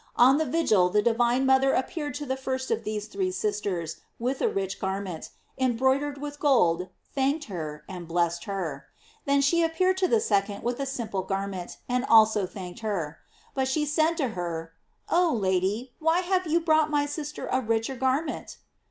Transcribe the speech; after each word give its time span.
On 0.15 0.39
the 0.39 0.47
vigil 0.47 0.89
the 0.89 1.03
divine 1.03 1.45
mother 1.45 1.73
appeared 1.73 2.15
to 2.15 2.25
the 2.25 2.35
first 2.35 2.71
of 2.71 2.83
these 2.83 3.05
three 3.05 3.29
sisters 3.29 3.97
with 4.17 4.41
a 4.41 4.47
rich 4.47 4.79
garment, 4.79 5.29
embroidered 5.59 6.17
with 6.19 6.39
gold, 6.39 6.89
thanked 7.13 7.43
her, 7.43 7.83
and 7.87 8.07
blessed 8.07 8.45
her. 8.45 8.87
Then 9.25 9.41
she 9.41 9.63
ap 9.63 9.75
peared 9.75 9.97
to 9.97 10.07
the 10.07 10.19
second 10.19 10.63
with 10.63 10.79
a 10.79 10.87
simple 10.87 11.21
garment, 11.21 11.77
and 11.87 12.03
also 12.05 12.47
thanked 12.47 12.79
her. 12.79 13.19
But 13.53 13.67
she 13.67 13.85
said 13.85 14.17
to 14.17 14.29
her: 14.29 14.73
"Oh 15.07 15.29
Lady, 15.39 15.93
why 15.99 16.21
have 16.21 16.47
you 16.47 16.61
brought 16.61 16.89
my 16.89 17.05
sister 17.05 17.45
a 17.51 17.61
richer 17.61 17.95
garment?" 17.95 18.57